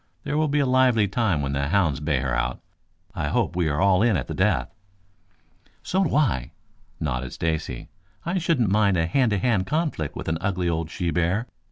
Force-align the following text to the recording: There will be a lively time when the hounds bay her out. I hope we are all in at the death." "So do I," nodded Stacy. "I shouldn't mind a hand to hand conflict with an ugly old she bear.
There 0.23 0.35
will 0.35 0.47
be 0.47 0.57
a 0.57 0.65
lively 0.65 1.07
time 1.07 1.43
when 1.43 1.53
the 1.53 1.67
hounds 1.67 1.99
bay 1.99 2.21
her 2.21 2.33
out. 2.33 2.59
I 3.13 3.27
hope 3.27 3.55
we 3.55 3.69
are 3.69 3.79
all 3.79 4.01
in 4.01 4.17
at 4.17 4.25
the 4.25 4.33
death." 4.33 4.73
"So 5.83 6.03
do 6.05 6.15
I," 6.15 6.53
nodded 6.99 7.33
Stacy. 7.33 7.87
"I 8.25 8.39
shouldn't 8.39 8.71
mind 8.71 8.97
a 8.97 9.05
hand 9.05 9.29
to 9.29 9.37
hand 9.37 9.67
conflict 9.67 10.15
with 10.15 10.27
an 10.27 10.39
ugly 10.41 10.67
old 10.67 10.89
she 10.89 11.11
bear. 11.11 11.45